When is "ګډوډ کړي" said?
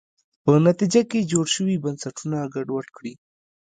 2.53-3.13